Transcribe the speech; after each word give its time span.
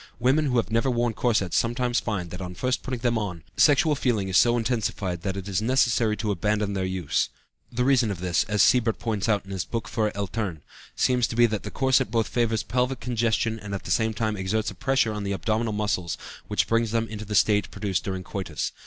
Women 0.17 0.45
who 0.47 0.57
have 0.57 0.71
never 0.71 0.89
worn 0.89 1.13
corsets 1.13 1.55
sometimes 1.55 1.99
find 1.99 2.31
that, 2.31 2.41
on 2.41 2.55
first 2.55 2.81
putting 2.81 3.01
them 3.01 3.19
on, 3.19 3.43
sexual 3.55 3.93
feeling 3.93 4.29
is 4.29 4.35
so 4.37 4.57
intensified 4.57 5.21
that 5.21 5.37
it 5.37 5.47
is 5.47 5.61
necessary 5.61 6.17
to 6.17 6.31
abandon 6.31 6.73
their 6.73 6.85
use. 6.85 7.29
The 7.71 7.85
reason 7.85 8.09
of 8.09 8.19
this 8.19 8.43
(as 8.45 8.63
Siebert 8.63 8.97
points 8.97 9.29
out 9.29 9.45
in 9.45 9.51
his 9.51 9.63
Buch 9.63 9.83
für 9.85 10.11
Eltern) 10.13 10.61
seems 10.95 11.27
to 11.27 11.35
be 11.35 11.45
that 11.45 11.61
the 11.61 11.69
corset 11.69 12.09
both 12.09 12.27
favors 12.29 12.63
pelvic 12.63 12.99
congestion 12.99 13.59
and 13.59 13.75
at 13.75 13.83
the 13.83 13.91
same 13.91 14.15
time 14.15 14.35
exerts 14.35 14.71
a 14.71 14.73
pressure 14.73 15.13
on 15.13 15.23
the 15.23 15.33
abdominal 15.33 15.71
muscles 15.71 16.17
which 16.47 16.65
brings 16.67 16.89
them 16.89 17.07
into 17.07 17.23
the 17.25 17.35
state 17.35 17.69
produced 17.69 18.03
during 18.03 18.23
coitus. 18.23 18.71